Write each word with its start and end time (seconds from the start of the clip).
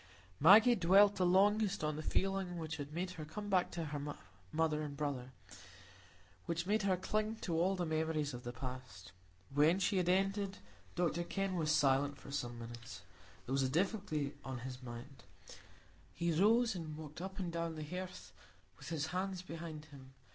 Maggie 0.39 0.73
dwelt 0.73 1.17
the 1.17 1.27
longest 1.27 1.83
on 1.83 1.95
the 1.95 2.01
feeling 2.01 2.57
which 2.57 2.77
had 2.77 2.91
made 2.91 3.11
her 3.11 3.23
come 3.23 3.49
back 3.51 3.69
to 3.69 3.85
her 3.85 4.15
mother 4.51 4.81
and 4.81 4.97
brother, 4.97 5.31
which 6.47 6.65
made 6.65 6.81
her 6.81 6.97
cling 6.97 7.35
to 7.35 7.53
all 7.53 7.75
the 7.75 7.85
memories 7.85 8.33
of 8.33 8.43
the 8.43 8.51
past. 8.51 9.11
When 9.53 9.77
she 9.77 9.97
had 9.97 10.09
ended, 10.09 10.57
Dr 10.95 11.23
Kenn 11.23 11.55
was 11.55 11.71
silent 11.71 12.17
for 12.17 12.31
some 12.31 12.57
minutes; 12.57 13.03
there 13.45 13.53
was 13.53 13.61
a 13.61 13.69
difficulty 13.69 14.33
on 14.43 14.61
his 14.65 14.81
mind. 14.81 15.23
He 16.15 16.31
rose, 16.31 16.73
and 16.73 16.97
walked 16.97 17.21
up 17.21 17.37
and 17.37 17.51
down 17.53 17.75
the 17.75 17.83
hearth 17.85 18.33
with 18.79 18.89
his 18.89 19.05
hands 19.13 19.43
behind 19.43 19.85
him. 19.85 20.15